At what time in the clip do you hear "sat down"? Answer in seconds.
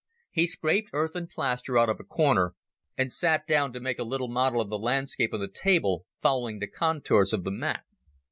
3.13-3.71